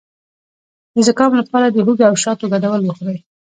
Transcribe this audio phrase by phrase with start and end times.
[0.93, 3.19] د زکام لپاره د هوږې او شاتو ګډول وخورئ